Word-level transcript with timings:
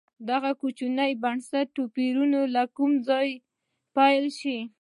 دغه 0.29 0.51
کوچني 0.61 1.11
بنسټي 1.23 1.61
توپیرونه 1.75 2.39
له 2.55 2.63
کومه 2.75 2.97
ځایه 3.07 3.41
پیل 3.95 4.25
شول. 4.39 4.61